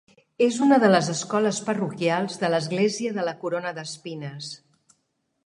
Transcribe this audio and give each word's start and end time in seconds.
És 0.43 0.55
una 0.67 0.77
de 0.83 0.87
les 0.95 1.09
escoles 1.13 1.59
parroquials 1.67 2.39
de 2.45 2.51
l'Església 2.55 3.13
de 3.19 3.27
la 3.29 3.35
Corona 3.45 3.75
d'Espines. 3.79 4.51